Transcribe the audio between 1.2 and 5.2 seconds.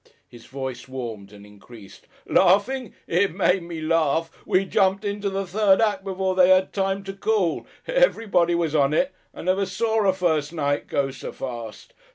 and increased. "Laughing! It made me laugh! We jumped 'em